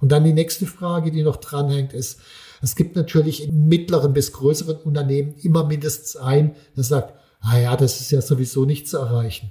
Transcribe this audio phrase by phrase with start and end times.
[0.00, 2.20] Und dann die nächste Frage, die noch dranhängt, ist,
[2.62, 7.76] es gibt natürlich in mittleren bis größeren Unternehmen immer mindestens ein, der sagt, ah ja,
[7.76, 9.50] das ist ja sowieso nicht zu erreichen.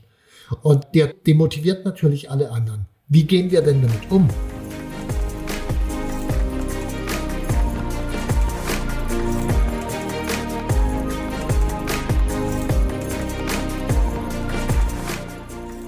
[0.62, 2.88] Und der demotiviert natürlich alle anderen.
[3.08, 4.28] Wie gehen wir denn damit um?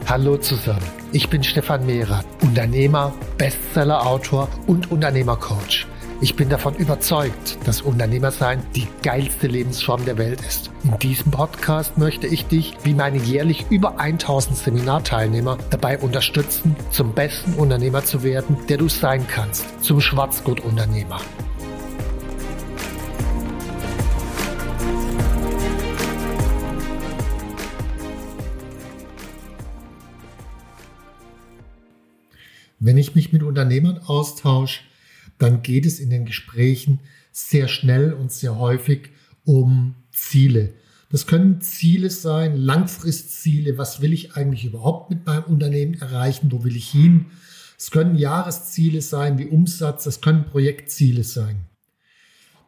[0.07, 5.85] Hallo zusammen, ich bin Stefan Mehrer, Unternehmer, Bestseller-Autor und Unternehmercoach.
[6.21, 10.69] Ich bin davon überzeugt, dass Unternehmersein die geilste Lebensform der Welt ist.
[10.83, 17.13] In diesem Podcast möchte ich dich, wie meine jährlich über 1000 Seminarteilnehmer, dabei unterstützen, zum
[17.13, 21.19] besten Unternehmer zu werden, der du sein kannst, zum Schwarzgurt-Unternehmer.
[32.83, 34.81] Wenn ich mich mit Unternehmern austausche,
[35.37, 36.99] dann geht es in den Gesprächen
[37.31, 39.09] sehr schnell und sehr häufig
[39.45, 40.73] um Ziele.
[41.11, 43.77] Das können Ziele sein, Langfristziele.
[43.77, 46.51] Was will ich eigentlich überhaupt mit meinem Unternehmen erreichen?
[46.51, 47.27] Wo will ich hin?
[47.77, 50.05] Es können Jahresziele sein wie Umsatz.
[50.05, 51.67] Das können Projektziele sein.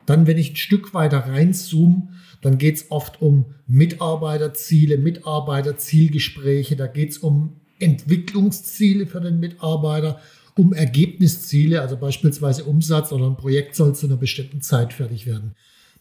[0.05, 2.09] Dann, wenn ich ein Stück weiter reinzoome,
[2.41, 6.75] dann geht es oft um Mitarbeiterziele, Mitarbeiterzielgespräche.
[6.75, 10.19] Da geht es um Entwicklungsziele für den Mitarbeiter,
[10.55, 15.55] um Ergebnisziele, also beispielsweise Umsatz oder ein Projekt soll zu einer bestimmten Zeit fertig werden.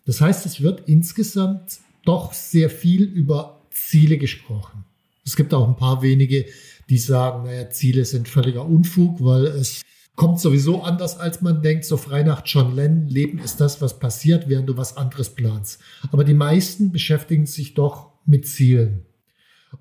[0.05, 4.85] Das heißt, es wird insgesamt doch sehr viel über Ziele gesprochen.
[5.25, 6.47] Es gibt auch ein paar wenige,
[6.91, 9.83] die sagen, naja, Ziele sind völliger Unfug, weil es
[10.17, 11.85] kommt sowieso anders, als man denkt.
[11.85, 15.81] So frei nach John Lennon, Leben ist das, was passiert, während du was anderes planst.
[16.11, 19.07] Aber die meisten beschäftigen sich doch mit Zielen.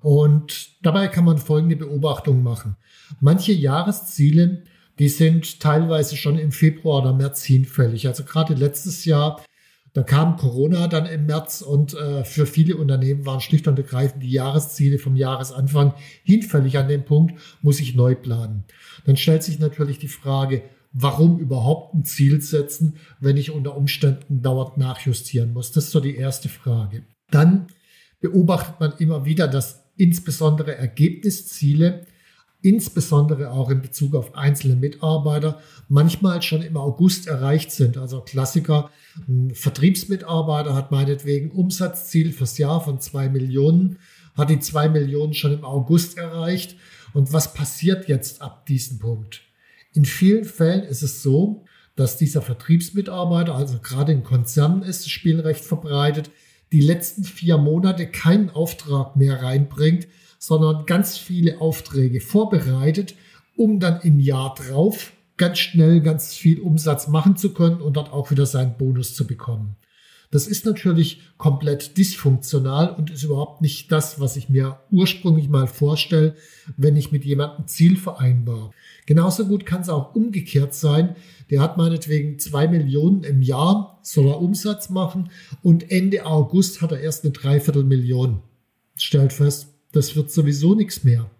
[0.00, 2.76] Und dabei kann man folgende Beobachtung machen.
[3.20, 4.64] Manche Jahresziele,
[4.98, 8.06] die sind teilweise schon im Februar oder März hinfällig.
[8.06, 9.42] Also gerade letztes Jahr,
[9.94, 14.22] da kam Corona dann im März und äh, für viele Unternehmen waren schlicht und ergreifend
[14.22, 15.94] die Jahresziele vom Jahresanfang
[16.24, 16.78] hinfällig.
[16.78, 18.64] An dem Punkt muss ich neu planen.
[19.04, 24.42] Dann stellt sich natürlich die Frage, warum überhaupt ein Ziel setzen, wenn ich unter Umständen
[24.42, 25.72] dauernd nachjustieren muss?
[25.72, 27.04] Das ist so die erste Frage.
[27.30, 27.66] Dann
[28.20, 32.06] beobachtet man immer wieder, dass insbesondere Ergebnisziele,
[32.62, 37.96] insbesondere auch in Bezug auf einzelne Mitarbeiter, manchmal schon im August erreicht sind.
[37.98, 38.90] Also Klassiker,
[39.28, 43.98] ein Vertriebsmitarbeiter hat meinetwegen Umsatzziel fürs Jahr von zwei Millionen,
[44.34, 46.76] hat die zwei Millionen schon im August erreicht.
[47.12, 49.42] Und was passiert jetzt ab diesem Punkt?
[49.92, 51.64] In vielen Fällen ist es so,
[51.96, 56.30] dass dieser Vertriebsmitarbeiter, also gerade in Konzernen ist das Spielrecht verbreitet,
[56.72, 63.14] die letzten vier Monate keinen Auftrag mehr reinbringt, sondern ganz viele Aufträge vorbereitet,
[63.56, 68.06] um dann im Jahr drauf ganz schnell ganz viel Umsatz machen zu können und dann
[68.06, 69.76] auch wieder seinen Bonus zu bekommen.
[70.32, 75.66] Das ist natürlich komplett dysfunktional und ist überhaupt nicht das, was ich mir ursprünglich mal
[75.66, 76.34] vorstelle,
[76.78, 78.72] wenn ich mit jemandem Ziel vereinbar.
[79.04, 81.16] Genauso gut kann es auch umgekehrt sein.
[81.50, 85.28] Der hat meinetwegen zwei Millionen im Jahr, soll er Umsatz machen
[85.62, 88.40] und Ende August hat er erst eine Dreiviertelmillion.
[88.96, 91.30] Stellt fest, das wird sowieso nichts mehr.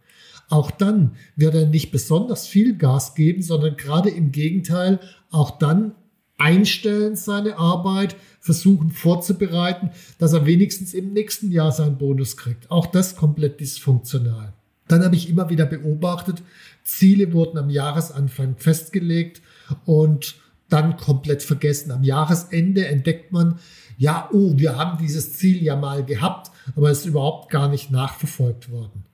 [0.51, 5.95] Auch dann wird er nicht besonders viel Gas geben, sondern gerade im Gegenteil, auch dann
[6.43, 12.71] einstellen seine Arbeit, versuchen vorzubereiten, dass er wenigstens im nächsten Jahr seinen Bonus kriegt.
[12.71, 14.53] Auch das komplett dysfunktional.
[14.89, 16.43] Dann habe ich immer wieder beobachtet,
[16.83, 19.41] Ziele wurden am Jahresanfang festgelegt
[19.85, 20.35] und
[20.69, 21.93] dann komplett vergessen.
[21.93, 23.61] Am Jahresende entdeckt man,
[23.97, 27.91] ja, oh, wir haben dieses Ziel ja mal gehabt, aber es ist überhaupt gar nicht
[27.91, 29.05] nachverfolgt worden.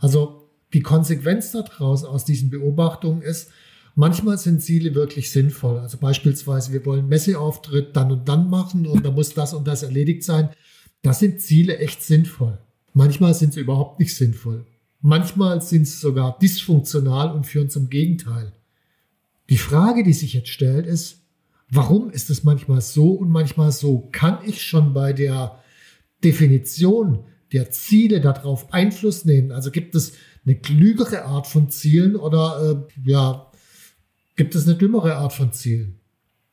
[0.00, 3.50] Also die Konsequenz daraus aus diesen Beobachtungen ist,
[3.96, 5.78] Manchmal sind Ziele wirklich sinnvoll.
[5.78, 9.82] Also beispielsweise, wir wollen Messeauftritt dann und dann machen und da muss das und das
[9.82, 10.50] erledigt sein.
[11.02, 12.58] Das sind Ziele echt sinnvoll.
[12.92, 14.66] Manchmal sind sie überhaupt nicht sinnvoll.
[15.00, 18.52] Manchmal sind sie sogar dysfunktional und führen zum Gegenteil.
[19.50, 21.18] Die Frage, die sich jetzt stellt, ist,
[21.70, 24.08] warum ist es manchmal so und manchmal so?
[24.12, 25.58] Kann ich schon bei der
[26.24, 29.52] Definition der Ziele darauf Einfluss nehmen?
[29.52, 30.14] Also gibt es
[30.46, 33.50] eine klügere Art von Zielen oder äh, ja,
[34.36, 36.00] gibt es eine dümmere Art von Zielen.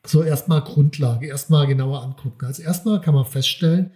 [0.04, 2.46] So erstmal Grundlage, erstmal genauer angucken.
[2.46, 3.92] Als erstmal kann man feststellen,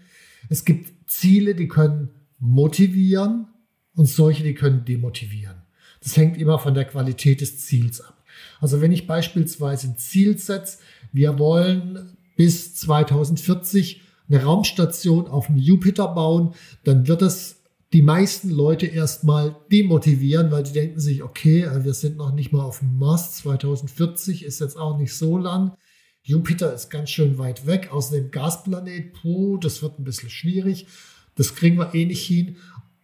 [0.49, 3.49] es gibt Ziele, die können motivieren
[3.95, 5.63] und solche, die können demotivieren.
[6.01, 8.23] Das hängt immer von der Qualität des Ziels ab.
[8.61, 10.79] Also wenn ich beispielsweise ein Ziel setze,
[11.13, 16.55] wir wollen bis 2040 eine Raumstation auf dem Jupiter bauen,
[16.85, 17.63] dann wird es
[17.93, 22.65] die meisten Leute erstmal demotivieren, weil die denken sich, okay, wir sind noch nicht mal
[22.65, 25.77] auf dem Mars, 2040 ist jetzt auch nicht so lang.
[26.23, 30.89] Jupiter ist ganz schön weit weg, außerdem Gasplanet, puh, das wird ein bisschen schwierig.
[31.37, 32.57] Das kriegen wir eh nicht hin.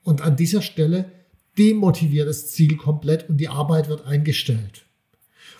[0.02, 1.12] Und an dieser Stelle
[1.56, 4.86] demotiviert das Ziel komplett und die Arbeit wird eingestellt.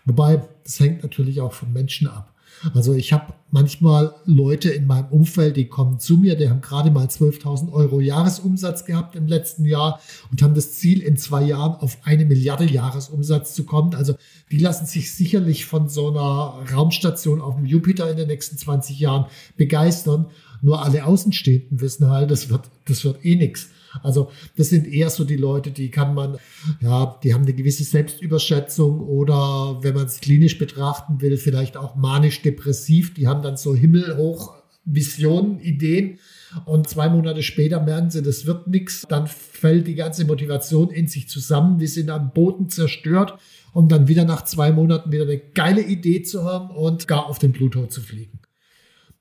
[0.04, 2.34] Wobei, das hängt natürlich auch vom Menschen ab.
[2.74, 6.90] Also ich habe manchmal Leute in meinem Umfeld, die kommen zu mir, die haben gerade
[6.90, 10.00] mal 12.000 Euro Jahresumsatz gehabt im letzten Jahr
[10.30, 13.94] und haben das Ziel, in zwei Jahren auf eine Milliarde Jahresumsatz zu kommen.
[13.94, 14.14] Also
[14.50, 18.98] die lassen sich sicherlich von so einer Raumstation auf dem Jupiter in den nächsten 20
[18.98, 19.26] Jahren
[19.56, 20.26] begeistern.
[20.62, 23.68] Nur alle Außenstehenden wissen halt, das wird, das wird eh nichts.
[24.02, 26.38] Also das sind eher so die Leute, die kann man,
[26.80, 31.94] ja, die haben eine gewisse Selbstüberschätzung oder wenn man es klinisch betrachten will, vielleicht auch
[31.96, 33.14] manisch-depressiv.
[33.14, 36.18] Die haben dann so himmelhoch Visionen, Ideen.
[36.64, 39.06] Und zwei Monate später merken sie, das wird nichts.
[39.08, 41.78] Dann fällt die ganze Motivation in sich zusammen.
[41.78, 43.38] Die sind am Boden zerstört,
[43.72, 47.38] um dann wieder nach zwei Monaten wieder eine geile Idee zu haben und gar auf
[47.38, 48.40] den Pluto zu fliegen.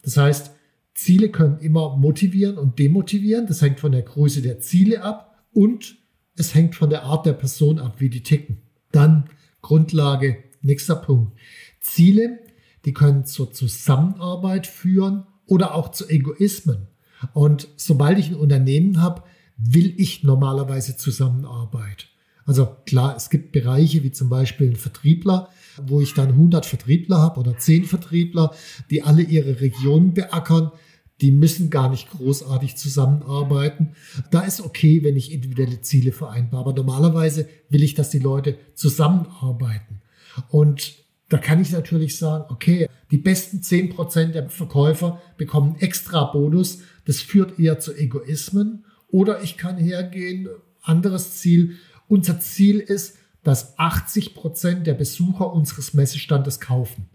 [0.01, 0.51] Das heißt,
[1.01, 3.48] Ziele können immer motivieren und demotivieren.
[3.48, 5.98] Das hängt von der Größe der Ziele ab und
[6.36, 8.62] es hängt von der Art der Person ab, wie die ticken.
[8.92, 9.25] Dann
[9.63, 11.38] Grundlage, nächster Punkt.
[11.80, 12.39] Ziele,
[12.86, 16.88] die können zur Zusammenarbeit führen oder auch zu Egoismen.
[17.33, 19.24] Und sobald ich ein Unternehmen habe,
[19.57, 22.09] will ich normalerweise Zusammenarbeit.
[22.45, 25.50] Also klar, es gibt Bereiche wie zum Beispiel ein Vertriebler,
[25.83, 28.53] wo ich dann 100 Vertriebler habe oder 10 Vertriebler,
[28.92, 30.71] die alle ihre Regionen beackern
[31.21, 33.94] die müssen gar nicht großartig zusammenarbeiten.
[34.31, 36.62] Da ist okay, wenn ich individuelle Ziele vereinbare.
[36.62, 40.01] Aber normalerweise will ich, dass die Leute zusammenarbeiten.
[40.50, 40.95] Und
[41.29, 46.79] da kann ich natürlich sagen, okay, die besten zehn Prozent der Verkäufer bekommen extra Bonus.
[47.06, 48.85] Das führt eher zu Egoismen.
[49.07, 50.50] Oder ich kann hergehen,
[50.81, 51.77] anderes Ziel.
[52.07, 57.09] Unser Ziel ist, dass 80 Prozent der Besucher unseres Messestandes kaufen.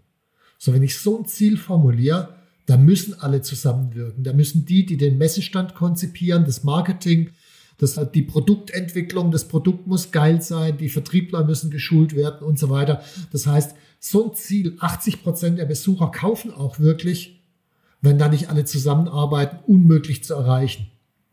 [0.57, 2.36] So, wenn ich so ein Ziel formuliere,
[2.67, 4.23] da müssen alle zusammenwirken.
[4.23, 7.31] Da müssen die, die den Messestand konzipieren, das Marketing,
[7.77, 12.69] das, die Produktentwicklung, das Produkt muss geil sein, die Vertriebler müssen geschult werden und so
[12.69, 13.01] weiter.
[13.31, 17.41] Das heißt, so ein Ziel, 80 Prozent der Besucher kaufen auch wirklich,
[18.01, 20.87] wenn da nicht alle zusammenarbeiten, unmöglich zu erreichen.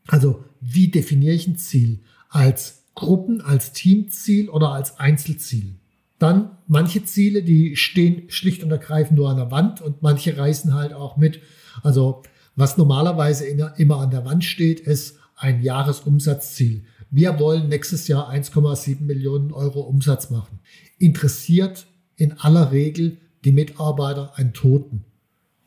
[0.06, 2.00] Also, wie definiere ich ein Ziel?
[2.28, 5.74] Als Gruppen, als Teamziel oder als Einzelziel?
[6.24, 10.72] Dann manche Ziele, die stehen schlicht und ergreifend nur an der Wand und manche reißen
[10.72, 11.40] halt auch mit.
[11.82, 12.22] Also
[12.56, 16.84] was normalerweise immer an der Wand steht, ist ein Jahresumsatzziel.
[17.10, 20.60] Wir wollen nächstes Jahr 1,7 Millionen Euro Umsatz machen.
[20.96, 21.84] Interessiert
[22.16, 25.04] in aller Regel die Mitarbeiter einen Toten.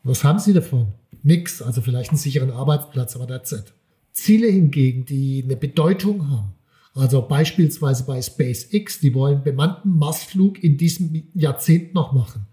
[0.02, 0.88] Was haben sie davon?
[1.22, 3.74] Nix, also vielleicht einen sicheren Arbeitsplatz, aber that's it.
[4.10, 6.54] Ziele hingegen, die eine Bedeutung haben,
[6.98, 12.46] also beispielsweise bei SpaceX, die wollen bemannten Marsflug in diesem Jahrzehnt noch machen.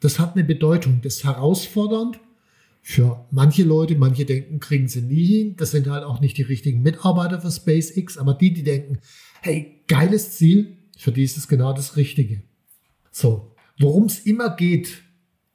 [0.00, 2.18] Das hat eine Bedeutung, das ist herausfordernd
[2.80, 3.96] für manche Leute.
[3.96, 5.56] Manche denken, kriegen sie nie hin.
[5.56, 9.00] Das sind halt auch nicht die richtigen Mitarbeiter für SpaceX, aber die, die denken,
[9.42, 12.42] hey, geiles Ziel, für die ist es genau das Richtige.
[13.10, 15.02] So, worum es immer geht,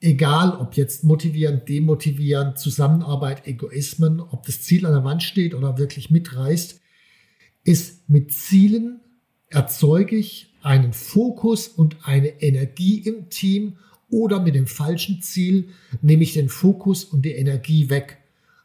[0.02, 5.80] egal ob jetzt motivieren, demotivieren, Zusammenarbeit, Egoismen, ob das Ziel an der Wand steht oder
[5.80, 6.80] wirklich mitreißt,
[7.66, 9.02] ist mit Zielen
[9.50, 13.78] erzeuge ich einen Fokus und eine Energie im Team
[14.10, 15.70] oder mit dem falschen Ziel
[16.02, 18.20] nehme ich den Fokus und die Energie weg.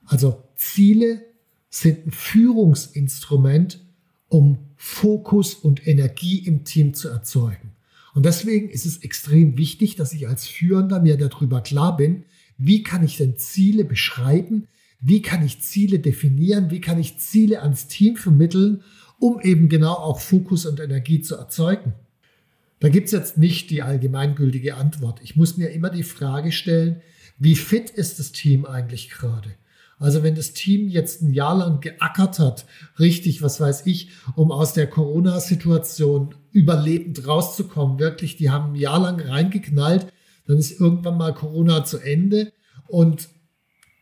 [0.04, 1.24] Also Ziele
[1.68, 3.80] sind ein Führungsinstrument,
[4.28, 7.72] um Fokus und Energie im Team zu erzeugen.
[8.14, 12.24] Und deswegen ist es extrem wichtig, dass ich als Führender mir darüber klar bin,
[12.58, 14.66] wie kann ich denn Ziele beschreiben,
[15.00, 18.82] wie kann ich Ziele definieren, wie kann ich Ziele ans Team vermitteln,
[19.18, 21.94] um eben genau auch Fokus und Energie zu erzeugen.
[22.80, 25.20] Da gibt's jetzt nicht die allgemeingültige Antwort.
[25.22, 27.02] Ich muss mir immer die Frage stellen,
[27.38, 29.50] wie fit ist das Team eigentlich gerade?
[29.98, 32.64] Also wenn das Team jetzt ein Jahr lang geackert hat,
[32.98, 38.98] richtig, was weiß ich, um aus der Corona-Situation überlebend rauszukommen, wirklich, die haben ein Jahr
[38.98, 40.06] lang reingeknallt,
[40.46, 42.52] dann ist irgendwann mal Corona zu Ende
[42.88, 43.28] und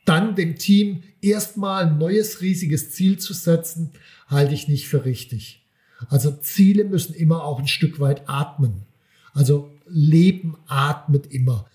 [0.08, 3.90] dann dem Team erstmal ein neues riesiges Ziel zu setzen,
[4.26, 5.62] halte ich nicht für richtig.
[6.08, 8.86] Also Ziele müssen immer auch ein Stück weit atmen.
[9.34, 11.68] Also Leben atmet immer.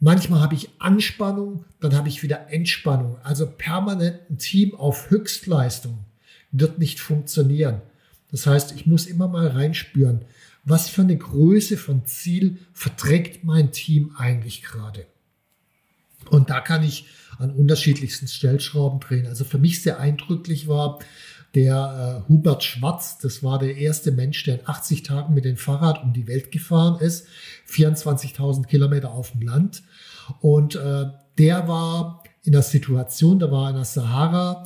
[0.00, 3.18] Manchmal habe ich Anspannung, dann habe ich wieder Entspannung.
[3.22, 6.04] Also permanent ein Team auf Höchstleistung
[6.50, 7.80] wird nicht funktionieren.
[8.30, 10.22] Das heißt, ich muss immer mal reinspüren,
[10.64, 15.06] was für eine Größe von Ziel verträgt mein Team eigentlich gerade.
[16.30, 17.06] Und da kann ich
[17.38, 19.26] an unterschiedlichsten Stellschrauben drehen.
[19.26, 20.98] Also für mich sehr eindrücklich war
[21.54, 25.56] der äh, Hubert Schwarz, das war der erste Mensch, der in 80 Tagen mit dem
[25.56, 27.26] Fahrrad um die Welt gefahren ist,
[27.68, 29.82] 24.000 Kilometer auf dem Land.
[30.40, 31.06] Und äh,
[31.38, 34.64] der war in der Situation, da war in der Sahara,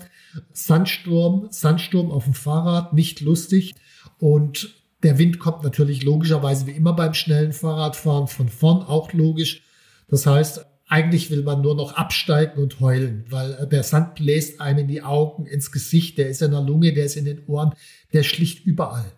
[0.53, 3.75] Sandsturm, Sandsturm auf dem Fahrrad, nicht lustig.
[4.19, 9.63] Und der Wind kommt natürlich logischerweise wie immer beim schnellen Fahrradfahren von vorn, auch logisch.
[10.09, 14.61] Das heißt, eigentlich will man nur noch absteigen und heulen, weil äh, der Sand bläst
[14.61, 17.45] einem in die Augen, ins Gesicht, der ist in der Lunge, der ist in den
[17.47, 17.75] Ohren,
[18.13, 19.13] der schlicht überall.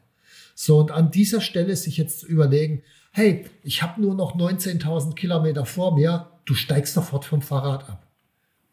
[0.54, 2.82] So, und an dieser Stelle sich jetzt zu überlegen,
[3.12, 8.06] hey, ich habe nur noch 19.000 Kilometer vor mir, du steigst sofort vom Fahrrad ab.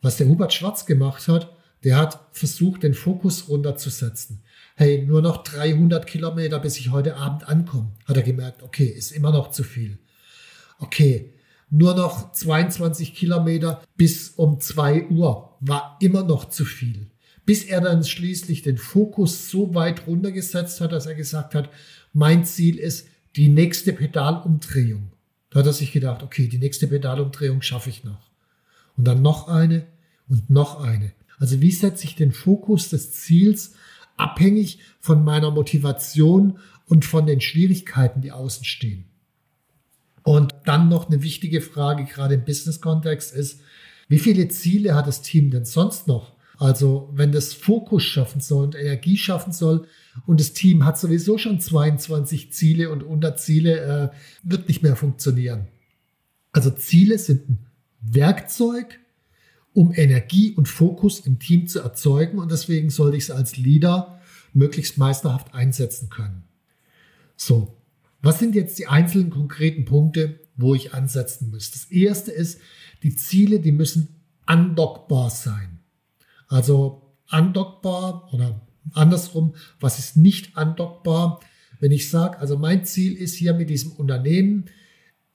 [0.02, 4.42] Was der Hubert Schwarz gemacht hat, der hat versucht, den Fokus runterzusetzen.
[4.75, 7.92] Hey, nur noch 300 Kilometer, bis ich heute Abend ankomme.
[8.06, 10.00] Hat er gemerkt, okay, ist immer noch zu viel.
[10.80, 11.35] Okay,
[11.69, 17.07] nur noch 22 Kilometer bis um 2 Uhr war immer noch zu viel.
[17.45, 21.69] Bis er dann schließlich den Fokus so weit runtergesetzt hat, dass er gesagt hat,
[22.13, 25.12] mein Ziel ist die nächste Pedalumdrehung.
[25.50, 28.31] Da hat er sich gedacht, okay, die nächste Pedalumdrehung schaffe ich noch.
[28.98, 29.86] Und dann noch eine
[30.27, 31.13] und noch eine.
[31.38, 33.74] Also wie setze ich den Fokus des Ziels
[34.17, 39.05] abhängig von meiner Motivation und von den Schwierigkeiten, die außen stehen.
[40.25, 43.62] Und dann noch eine wichtige Frage, gerade im Business-Kontext ist,
[44.08, 46.34] wie viele Ziele hat das Team denn sonst noch?
[46.58, 49.88] Also wenn das Fokus schaffen soll und Energie schaffen soll
[50.25, 55.67] und das Team hat sowieso schon 22 Ziele und Unterziele, äh, wird nicht mehr funktionieren.
[56.51, 57.65] Also Ziele sind ein
[58.01, 59.00] Werkzeug,
[59.74, 62.39] um Energie und Fokus im Team zu erzeugen.
[62.39, 64.20] Und deswegen sollte ich es als Leader
[64.53, 66.46] möglichst meisterhaft einsetzen können.
[67.36, 67.77] So,
[68.25, 71.72] was sind jetzt die einzelnen konkreten Punkte, wo ich ansetzen muss?
[71.72, 72.60] Das erste ist,
[73.03, 75.79] die Ziele, die müssen andockbar sein.
[76.48, 78.62] Also andockbar oder
[78.94, 81.39] andersrum, was ist nicht andockbar?
[81.79, 84.65] Wenn ich sage, also mein Ziel ist hier mit diesem Unternehmen,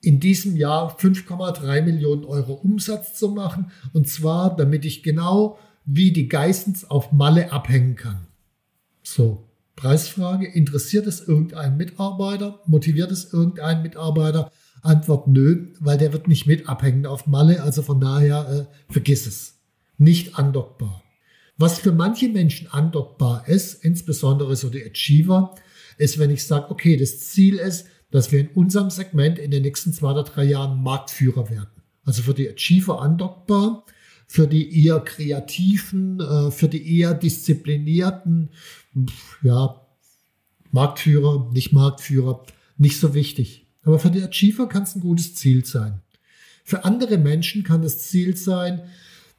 [0.01, 3.71] in diesem Jahr 5,3 Millionen Euro Umsatz zu machen.
[3.93, 8.27] Und zwar, damit ich genau wie die Geissens auf Malle abhängen kann.
[9.03, 10.47] So, Preisfrage.
[10.47, 12.59] Interessiert es irgendeinen Mitarbeiter?
[12.65, 14.51] Motiviert es irgendeinen Mitarbeiter?
[14.81, 17.61] Antwort nö, weil der wird nicht mit abhängen auf Malle.
[17.61, 19.59] Also von daher äh, vergiss es.
[19.97, 21.03] Nicht andockbar.
[21.57, 25.55] Was für manche Menschen andockbar ist, insbesondere so die Achiever,
[25.97, 29.61] ist, wenn ich sage, okay, das Ziel ist, dass wir in unserem Segment in den
[29.61, 31.69] nächsten zwei oder drei Jahren Marktführer werden.
[32.03, 33.85] Also für die Achiever andockbar,
[34.31, 38.51] für die eher kreativen, äh, für die eher disziplinierten,
[39.41, 39.85] ja,
[40.71, 42.45] Marktführer, nicht Marktführer,
[42.77, 43.67] nicht so wichtig.
[43.83, 45.99] Aber für die Achiever kann es ein gutes Ziel sein.
[46.63, 48.83] Für andere Menschen kann das Ziel sein,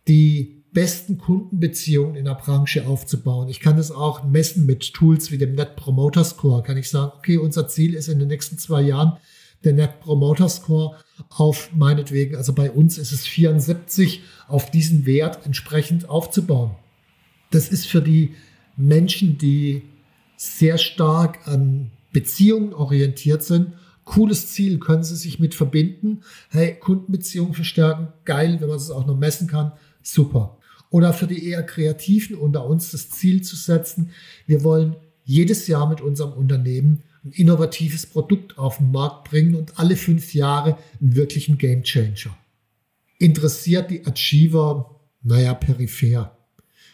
[0.08, 3.48] die besten Kundenbeziehungen in der Branche aufzubauen.
[3.48, 6.62] Ich kann das auch messen mit Tools wie dem Net Promoter Score.
[6.62, 9.16] Kann ich sagen, okay, unser Ziel ist in den nächsten zwei Jahren
[9.64, 10.96] der Net Promoter Score
[11.28, 16.72] auf meinetwegen, also bei uns ist es 74, auf diesen Wert entsprechend aufzubauen.
[17.50, 18.34] Das ist für die
[18.76, 19.82] Menschen, die
[20.36, 26.22] sehr stark an Beziehungen orientiert sind, cooles Ziel, können sie sich mit verbinden.
[26.50, 30.58] Hey, Kundenbeziehungen verstärken, geil, wenn man es auch noch messen kann, super
[30.92, 34.10] oder für die eher Kreativen unter uns das Ziel zu setzen,
[34.46, 39.78] wir wollen jedes Jahr mit unserem Unternehmen ein innovatives Produkt auf den Markt bringen und
[39.78, 42.36] alle fünf Jahre einen wirklichen Game Changer.
[43.18, 46.36] Interessiert die Achiever, naja, peripher.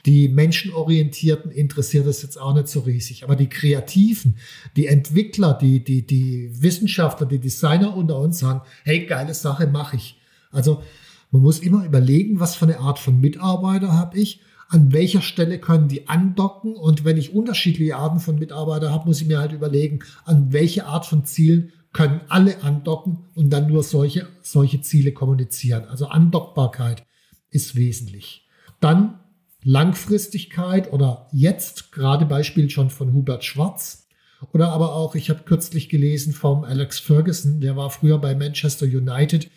[0.06, 3.24] Die Menschenorientierten interessiert es jetzt auch nicht so riesig.
[3.24, 4.36] Aber die Kreativen,
[4.76, 9.96] die Entwickler, die, die, die Wissenschaftler, die Designer unter uns sagen, hey, geile Sache, mache
[9.96, 10.18] ich.
[10.50, 10.82] Also
[11.30, 15.58] man muss immer überlegen, was für eine Art von Mitarbeiter habe ich, an welcher Stelle
[15.58, 19.52] können die andocken und wenn ich unterschiedliche Arten von Mitarbeiter habe, muss ich mir halt
[19.52, 25.12] überlegen, an welche Art von Zielen können alle andocken und dann nur solche, solche Ziele
[25.12, 25.84] kommunizieren.
[25.86, 27.04] Also Andockbarkeit
[27.50, 28.46] ist wesentlich.
[28.80, 29.20] Dann
[29.64, 34.06] Langfristigkeit oder jetzt gerade Beispiel schon von Hubert Schwarz
[34.52, 38.86] oder aber auch, ich habe kürzlich gelesen vom Alex Ferguson, der war früher bei Manchester
[38.86, 39.50] United,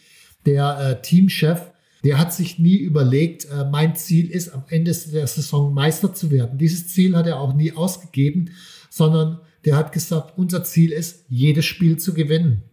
[0.45, 1.70] der äh, Teamchef,
[2.03, 6.31] der hat sich nie überlegt, äh, mein Ziel ist, am Ende der Saison Meister zu
[6.31, 6.57] werden.
[6.57, 8.51] Dieses Ziel hat er auch nie ausgegeben,
[8.89, 12.63] sondern der hat gesagt, unser Ziel ist, jedes Spiel zu gewinnen.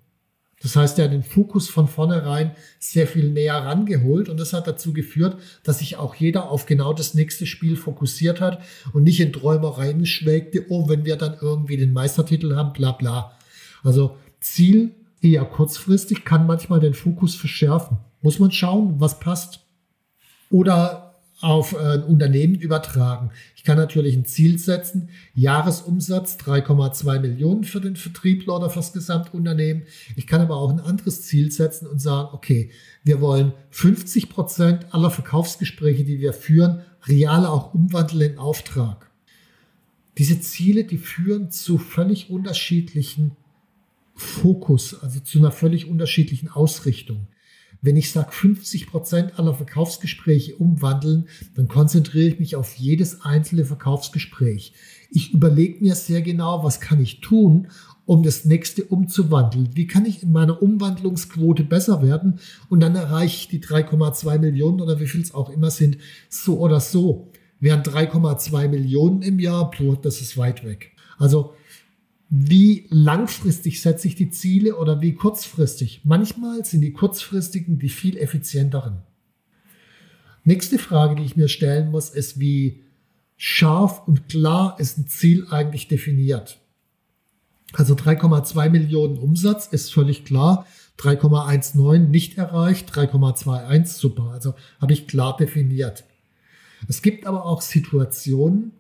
[0.61, 4.67] Das heißt, er hat den Fokus von vornherein sehr viel näher rangeholt und das hat
[4.67, 8.61] dazu geführt, dass sich auch jeder auf genau das nächste Spiel fokussiert hat
[8.93, 13.33] und nicht in Träumereien schwelgte, oh, wenn wir dann irgendwie den Meistertitel haben, bla bla.
[13.85, 17.99] Also Ziel eher kurzfristig kann manchmal den Fokus verschärfen.
[18.23, 19.61] Muss man schauen, was passt.
[20.51, 21.09] Oder
[21.41, 23.31] auf äh, ein Unternehmen übertragen.
[23.55, 28.93] Ich kann natürlich ein Ziel setzen, Jahresumsatz 3,2 Millionen für den Vertriebler oder für das
[28.93, 29.85] Gesamtunternehmen.
[30.17, 32.71] Ich kann aber auch ein anderes Ziel setzen und sagen, okay,
[33.05, 39.09] wir wollen 50 Prozent aller Verkaufsgespräche, die wir führen, real auch umwandeln in Auftrag.
[40.19, 43.37] Diese Ziele, die führen zu völlig unterschiedlichen
[44.17, 47.29] Fokus, also zu einer völlig unterschiedlichen Ausrichtung.
[47.81, 53.65] Wenn ich sage, 50 Prozent aller Verkaufsgespräche umwandeln, dann konzentriere ich mich auf jedes einzelne
[53.65, 54.73] Verkaufsgespräch.
[55.11, 57.69] Ich überlege mir sehr genau, was kann ich tun,
[58.05, 59.71] um das nächste umzuwandeln.
[59.75, 62.41] Wie kann ich in meiner Umwandlungsquote besser werden?
[62.69, 66.59] Und dann erreiche ich die 3,2 Millionen oder wie viel es auch immer sind, so
[66.59, 67.31] oder so.
[67.61, 69.71] Während 3,2 Millionen im Jahr,
[70.03, 70.93] das ist weit weg.
[71.19, 71.55] Also
[72.31, 76.03] wie langfristig setze ich die Ziele oder wie kurzfristig.
[76.05, 78.99] Manchmal sind die kurzfristigen die viel effizienteren.
[80.45, 82.83] Nächste Frage, die ich mir stellen muss, ist, wie
[83.37, 86.59] scharf und klar ist ein Ziel eigentlich definiert.
[87.73, 90.67] Also 3,2 Millionen Umsatz ist völlig klar.
[90.99, 94.31] 3,19 nicht erreicht, 3,21 super.
[94.33, 96.05] Also habe ich klar definiert.
[96.89, 98.73] Es gibt aber auch Situationen,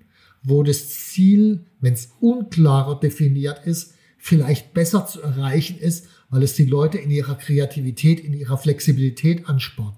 [0.49, 6.55] wo das Ziel, wenn es unklarer definiert ist, vielleicht besser zu erreichen ist, weil es
[6.55, 9.97] die Leute in ihrer Kreativität, in ihrer Flexibilität anspornt.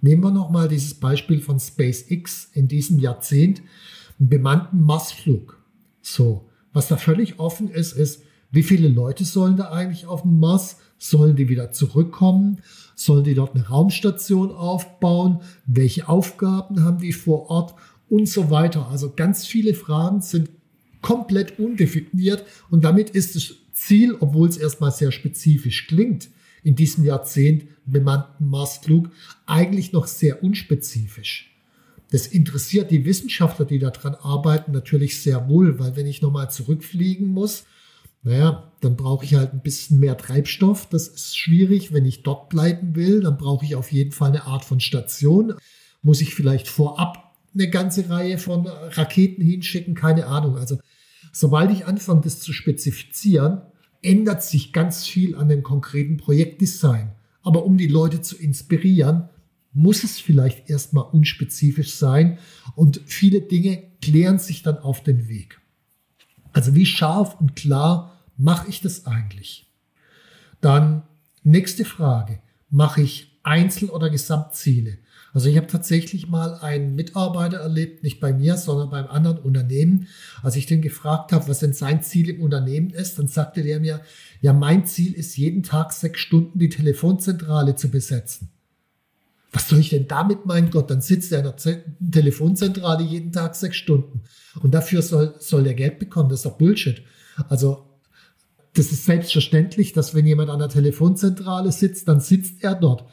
[0.00, 3.62] Nehmen wir nochmal dieses Beispiel von SpaceX in diesem Jahrzehnt,
[4.18, 5.58] einen bemannten Marsflug.
[6.02, 10.38] So, was da völlig offen ist, ist, wie viele Leute sollen da eigentlich auf dem
[10.38, 10.76] Mars?
[10.98, 12.60] Sollen die wieder zurückkommen?
[12.94, 15.40] Sollen die dort eine Raumstation aufbauen?
[15.66, 17.74] Welche Aufgaben haben die vor Ort?
[18.08, 18.88] Und so weiter.
[18.88, 20.50] Also ganz viele Fragen sind
[21.00, 26.28] komplett undefiniert und damit ist das Ziel, obwohl es erstmal sehr spezifisch klingt,
[26.62, 29.10] in diesem Jahrzehnt bemannten Marsflug
[29.46, 31.50] eigentlich noch sehr unspezifisch.
[32.10, 37.26] Das interessiert die Wissenschaftler, die daran arbeiten, natürlich sehr wohl, weil wenn ich nochmal zurückfliegen
[37.26, 37.64] muss,
[38.22, 40.88] naja, dann brauche ich halt ein bisschen mehr Treibstoff.
[40.88, 41.92] Das ist schwierig.
[41.92, 45.54] Wenn ich dort bleiben will, dann brauche ich auf jeden Fall eine Art von Station.
[46.02, 47.23] Muss ich vielleicht vorab
[47.54, 50.56] eine ganze Reihe von Raketen hinschicken, keine Ahnung.
[50.56, 50.78] Also
[51.32, 53.62] sobald ich anfange, das zu spezifizieren,
[54.02, 57.12] ändert sich ganz viel an dem konkreten Projektdesign.
[57.42, 59.28] Aber um die Leute zu inspirieren,
[59.72, 62.38] muss es vielleicht erstmal unspezifisch sein
[62.76, 65.60] und viele Dinge klären sich dann auf den Weg.
[66.52, 69.72] Also wie scharf und klar mache ich das eigentlich?
[70.60, 71.02] Dann
[71.42, 72.40] nächste Frage,
[72.70, 74.98] mache ich Einzel- oder Gesamtziele?
[75.34, 80.06] Also ich habe tatsächlich mal einen Mitarbeiter erlebt, nicht bei mir, sondern beim anderen Unternehmen.
[80.42, 83.80] Als ich den gefragt habe, was denn sein Ziel im Unternehmen ist, dann sagte der
[83.80, 84.00] mir,
[84.40, 88.50] ja, mein Ziel ist jeden Tag sechs Stunden die Telefonzentrale zu besetzen.
[89.52, 90.88] Was soll ich denn damit, mein Gott?
[90.88, 94.22] Dann sitzt er in der Telefonzentrale jeden Tag sechs Stunden.
[94.60, 96.28] Und dafür soll, soll er Geld bekommen.
[96.28, 97.02] Das ist doch Bullshit.
[97.48, 97.86] Also,
[98.74, 103.04] das ist selbstverständlich, dass wenn jemand an der Telefonzentrale sitzt, dann sitzt er dort.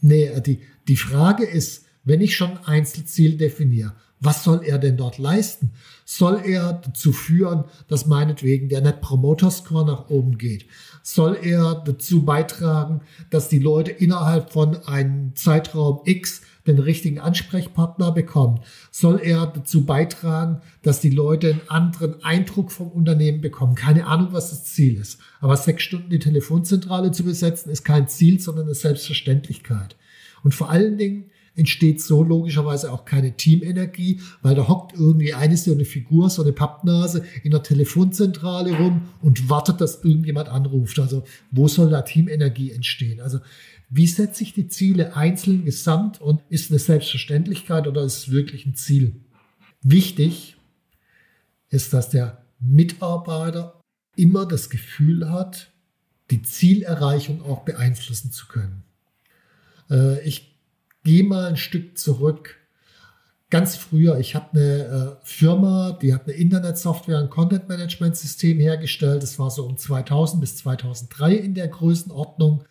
[0.00, 5.18] Nee, die, die Frage ist, wenn ich schon Einzelziel definiere, was soll er denn dort
[5.18, 5.72] leisten?
[6.04, 10.66] Soll er dazu führen, dass meinetwegen der Net Promoter Score nach oben geht?
[11.02, 18.12] Soll er dazu beitragen, dass die Leute innerhalb von einem Zeitraum X den richtigen Ansprechpartner
[18.12, 18.60] bekommen?
[18.90, 23.74] Soll er dazu beitragen, dass die Leute einen anderen Eindruck vom Unternehmen bekommen?
[23.74, 25.18] Keine Ahnung, was das Ziel ist.
[25.40, 29.96] Aber sechs Stunden die Telefonzentrale zu besetzen, ist kein Ziel, sondern eine Selbstverständlichkeit.
[30.42, 35.56] Und vor allen Dingen entsteht so logischerweise auch keine Teamenergie, weil da hockt irgendwie eine
[35.56, 40.98] so eine Figur, so eine Pappnase in der Telefonzentrale rum und wartet, dass irgendjemand anruft.
[40.98, 43.20] Also wo soll da Teamenergie entstehen?
[43.20, 43.38] Also
[43.90, 48.66] wie setze ich die Ziele einzeln, gesamt und ist eine Selbstverständlichkeit oder ist es wirklich
[48.66, 49.20] ein Ziel?
[49.82, 50.56] Wichtig
[51.68, 53.80] ist, dass der Mitarbeiter
[54.16, 55.72] immer das Gefühl hat,
[56.30, 58.84] die Zielerreichung auch beeinflussen zu können.
[59.90, 60.58] Äh, ich
[61.02, 62.56] gehe mal ein Stück zurück.
[63.50, 69.22] Ganz früher, ich habe eine äh, Firma, die hat eine Internetsoftware, ein Content-Management-System hergestellt.
[69.22, 72.64] Das war so um 2000 bis 2003 in der Größenordnung.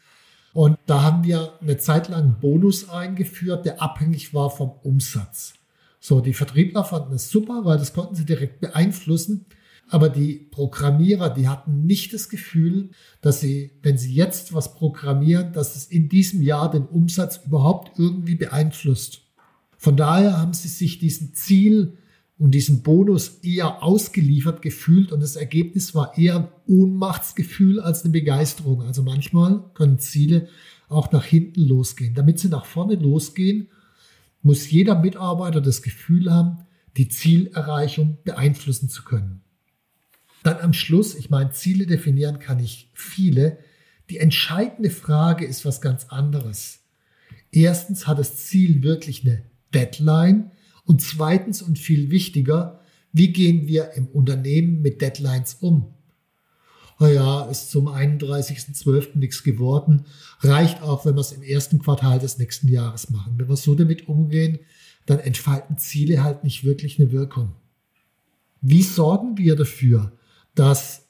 [0.53, 5.53] Und da haben wir eine Zeit lang einen Bonus eingeführt, der abhängig war vom Umsatz.
[5.99, 9.45] So, die Vertriebler fanden es super, weil das konnten sie direkt beeinflussen.
[9.89, 15.53] Aber die Programmierer, die hatten nicht das Gefühl, dass sie, wenn sie jetzt was programmieren,
[15.53, 19.21] dass es in diesem Jahr den Umsatz überhaupt irgendwie beeinflusst.
[19.77, 21.97] Von daher haben sie sich diesem Ziel
[22.37, 28.11] und diesem Bonus eher ausgeliefert gefühlt und das Ergebnis war eher ein Ohnmachtsgefühl als eine
[28.11, 28.81] Begeisterung.
[28.81, 30.47] Also manchmal können Ziele
[30.89, 32.15] auch nach hinten losgehen.
[32.15, 33.69] Damit sie nach vorne losgehen,
[34.41, 36.65] muss jeder Mitarbeiter das Gefühl haben,
[36.97, 39.41] die Zielerreichung beeinflussen zu können.
[40.43, 43.57] Dann am Schluss, ich meine, Ziele definieren kann ich viele.
[44.09, 46.81] Die entscheidende Frage ist was ganz anderes.
[47.51, 49.43] Erstens hat das Ziel wirklich eine
[49.73, 50.51] Deadline
[50.85, 52.79] und zweitens und viel wichtiger,
[53.11, 55.93] wie gehen wir im Unternehmen mit Deadlines um?
[56.99, 59.17] Naja, ist zum 31.12.
[59.17, 60.05] nichts geworden.
[60.39, 63.33] Reicht auch, wenn wir es im ersten Quartal des nächsten Jahres machen.
[63.37, 64.59] Wenn wir so damit umgehen,
[65.05, 67.53] dann entfalten Ziele halt nicht wirklich eine Wirkung.
[68.61, 70.13] Wie sorgen wir dafür,
[70.55, 71.07] dass,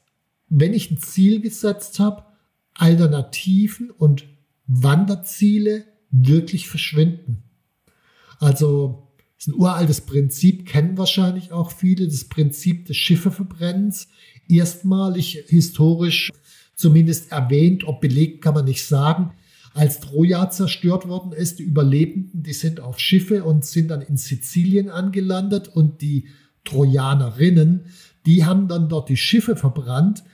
[0.48, 2.24] wenn ich ein Ziel gesetzt habe,
[2.74, 4.26] Alternativen und
[4.66, 7.44] Wanderziele wirklich verschwinden?
[8.40, 9.03] Also,
[9.44, 14.08] ist ein uraltes Prinzip, kennen wahrscheinlich auch viele, das Prinzip des Schiffeverbrennens.
[14.48, 16.30] Erstmalig historisch
[16.74, 19.32] zumindest erwähnt, ob belegt kann man nicht sagen
[19.74, 21.58] als Troja zerstört worden ist.
[21.58, 26.28] Die Überlebenden, die sind auf Schiffe und sind dann in Sizilien angelandet und die
[26.64, 27.86] Trojanerinnen,
[28.24, 30.24] die haben dann dort die Schiffe verbrannt,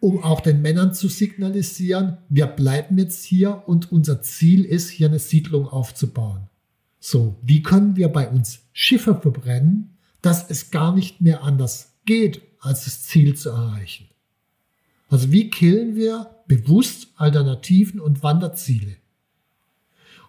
[0.00, 5.08] um auch den Männern zu signalisieren, wir bleiben jetzt hier und unser Ziel ist, hier
[5.08, 6.47] eine Siedlung aufzubauen.
[7.10, 12.42] So, wie können wir bei uns Schiffe verbrennen, dass es gar nicht mehr anders geht,
[12.60, 14.10] als das Ziel zu erreichen?
[15.08, 18.96] Also wie killen wir bewusst Alternativen und Wanderziele?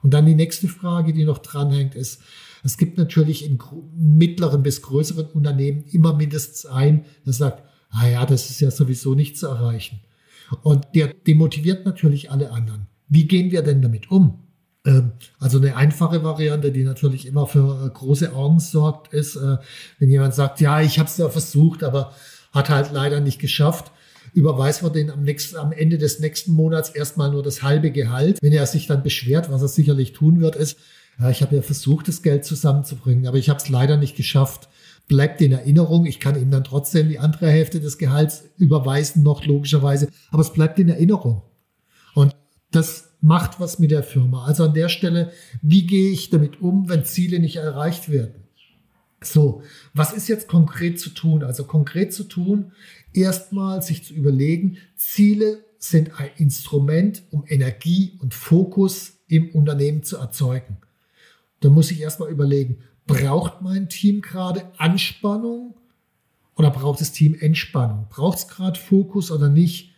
[0.04, 2.22] Und dann die nächste Frage, die noch dranhängt, ist,
[2.64, 3.60] es gibt natürlich in
[3.98, 9.16] mittleren bis größeren Unternehmen immer mindestens ein, der sagt, ah ja, das ist ja sowieso
[9.16, 10.00] nicht zu erreichen.
[10.64, 12.88] Und der demotiviert natürlich alle anderen.
[13.10, 14.46] Wie gehen wir denn damit um?
[14.86, 19.58] Ähm, also eine einfache Variante, die natürlich immer für äh, große Augen sorgt, ist, äh,
[20.00, 22.14] wenn jemand sagt, ja, ich habe es ja versucht, aber
[22.52, 23.92] hat halt leider nicht geschafft
[24.34, 28.40] überweist man den am, nächsten, am Ende des nächsten Monats erstmal nur das halbe Gehalt.
[28.42, 30.78] Wenn er sich dann beschwert, was er sicherlich tun wird, ist,
[31.20, 34.70] ja, ich habe ja versucht, das Geld zusammenzubringen, aber ich habe es leider nicht geschafft.
[35.08, 36.06] Bleibt in Erinnerung.
[36.06, 40.54] Ich kann ihm dann trotzdem die andere Hälfte des Gehalts überweisen, noch logischerweise, aber es
[40.54, 41.42] bleibt in Erinnerung.
[42.14, 42.36] Und
[42.72, 44.46] das macht was mit der Firma.
[44.46, 48.36] Also an der Stelle, wie gehe ich damit um, wenn Ziele nicht erreicht werden?
[49.22, 51.44] So, was ist jetzt konkret zu tun?
[51.44, 52.72] Also konkret zu tun,
[53.14, 60.18] erstmal sich zu überlegen, Ziele sind ein Instrument, um Energie und Fokus im Unternehmen zu
[60.18, 60.78] erzeugen.
[61.60, 65.76] Da muss ich erstmal überlegen, braucht mein Team gerade Anspannung
[66.56, 68.08] oder braucht das Team Entspannung?
[68.10, 69.89] Braucht es gerade Fokus oder nicht?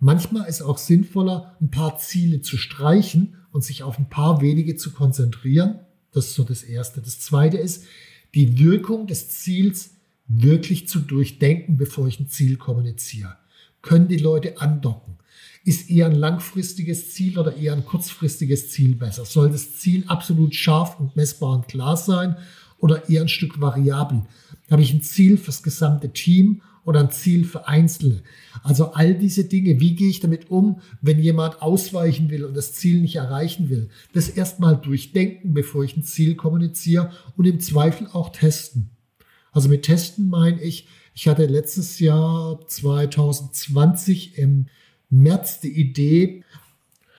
[0.00, 4.76] Manchmal ist auch sinnvoller, ein paar Ziele zu streichen und sich auf ein paar wenige
[4.76, 5.80] zu konzentrieren.
[6.12, 7.00] Das ist so das Erste.
[7.00, 7.84] Das Zweite ist,
[8.34, 9.90] die Wirkung des Ziels
[10.28, 13.36] wirklich zu durchdenken, bevor ich ein Ziel kommuniziere.
[13.82, 15.16] Können die Leute andocken?
[15.64, 19.24] Ist eher ein langfristiges Ziel oder eher ein kurzfristiges Ziel besser?
[19.24, 22.36] Soll das Ziel absolut scharf und messbar und klar sein
[22.78, 24.22] oder eher ein Stück variabel?
[24.70, 28.22] Habe ich ein Ziel fürs gesamte Team oder ein Ziel für Einzelne?
[28.62, 32.72] Also all diese Dinge, wie gehe ich damit um, wenn jemand ausweichen will und das
[32.72, 33.90] Ziel nicht erreichen will?
[34.14, 38.88] Das erstmal durchdenken, bevor ich ein Ziel kommuniziere und im Zweifel auch testen.
[39.52, 44.66] Also mit Testen meine ich, ich hatte letztes Jahr 2020 im
[45.10, 46.42] März die Idee,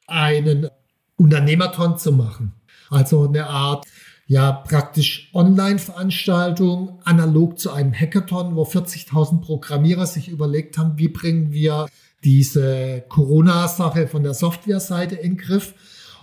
[0.08, 0.68] einen
[1.16, 2.54] Unternehmerton zu machen.
[2.90, 3.86] Also eine Art,
[4.30, 11.52] ja, praktisch Online-Veranstaltung, analog zu einem Hackathon, wo 40.000 Programmierer sich überlegt haben, wie bringen
[11.52, 11.88] wir
[12.24, 15.74] diese Corona-Sache von der Software-Seite in den Griff.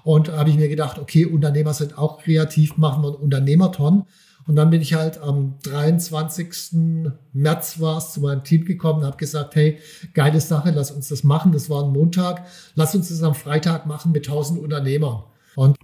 [0.05, 4.05] Und habe ich mir gedacht, okay, Unternehmer sind auch kreativ, machen wir einen Unternehmerton.
[4.47, 7.09] Und dann bin ich halt am 23.
[7.33, 9.81] März war es zu meinem Team gekommen und habe gesagt, hey,
[10.15, 11.51] geile Sache, lass uns das machen.
[11.51, 12.47] Das war ein Montag.
[12.77, 15.25] Lass uns das am Freitag machen mit 1000 Unternehmern.
[15.57, 15.77] Und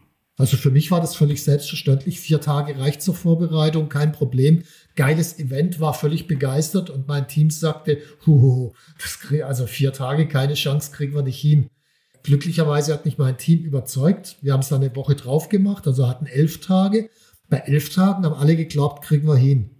[0.42, 2.18] also für mich war das völlig selbstverständlich.
[2.18, 4.64] Vier Tage reicht zur Vorbereitung, kein Problem.
[4.96, 7.98] Geiles Event, war völlig begeistert und mein Team sagte,
[9.00, 11.70] das krieg, also vier Tage, keine Chance, kriegen wir nicht hin.
[12.24, 14.36] Glücklicherweise hat mich mein Team überzeugt.
[14.42, 17.08] Wir haben es dann eine Woche drauf gemacht, also hatten elf Tage.
[17.48, 19.70] Bei elf Tagen haben alle geglaubt, kriegen wir hin.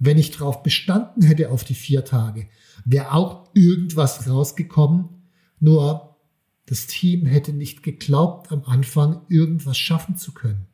[0.00, 2.48] Wenn ich darauf bestanden hätte auf die vier Tage,
[2.84, 5.30] wäre auch irgendwas rausgekommen.
[5.60, 6.13] Nur
[6.66, 10.66] das Team hätte nicht geglaubt, am Anfang irgendwas schaffen zu können.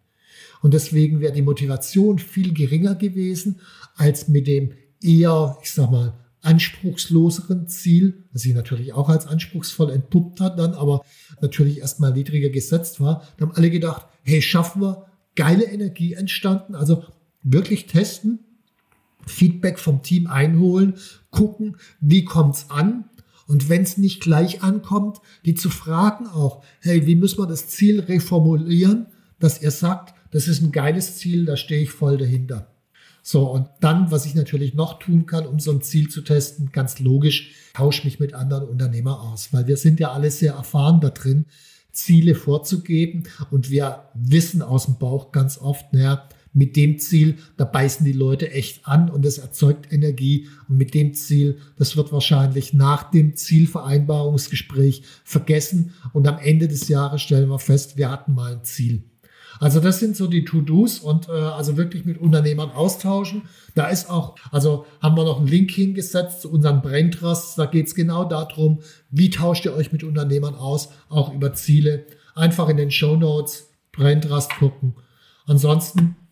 [0.63, 3.61] Und deswegen wäre die Motivation viel geringer gewesen
[3.97, 4.73] als mit dem
[5.03, 10.73] eher, ich sag mal, anspruchsloseren Ziel, das sich natürlich auch als anspruchsvoll entpuppt hat dann,
[10.73, 11.05] aber
[11.41, 13.27] natürlich erstmal niedriger gesetzt war.
[13.37, 17.05] Da haben alle gedacht, hey, schaffen wir, geile Energie entstanden, also
[17.43, 18.41] wirklich testen,
[19.27, 20.95] Feedback vom Team einholen,
[21.31, 23.10] gucken, wie kommt's an
[23.51, 27.67] und wenn es nicht gleich ankommt, die zu fragen auch, hey, wie müssen wir das
[27.67, 29.07] Ziel reformulieren,
[29.41, 32.69] dass ihr sagt, das ist ein geiles Ziel, da stehe ich voll dahinter.
[33.23, 36.71] So, und dann, was ich natürlich noch tun kann, um so ein Ziel zu testen,
[36.71, 41.01] ganz logisch, tausche mich mit anderen Unternehmern aus, weil wir sind ja alle sehr erfahren
[41.01, 41.47] da drin,
[41.91, 47.65] Ziele vorzugeben und wir wissen aus dem Bauch ganz oft, naja, mit dem Ziel, da
[47.65, 50.49] beißen die Leute echt an und es erzeugt Energie.
[50.69, 55.95] Und mit dem Ziel, das wird wahrscheinlich nach dem Zielvereinbarungsgespräch vergessen.
[56.13, 59.05] Und am Ende des Jahres stellen wir fest, wir hatten mal ein Ziel.
[59.59, 63.43] Also das sind so die To-Dos und äh, also wirklich mit Unternehmern austauschen.
[63.75, 67.57] Da ist auch, also haben wir noch einen Link hingesetzt zu unseren Brain Trusts.
[67.57, 72.07] Da geht es genau darum, wie tauscht ihr euch mit Unternehmern aus, auch über Ziele.
[72.35, 74.95] Einfach in den Show Notes Brain Trust gucken.
[75.47, 76.17] Ansonsten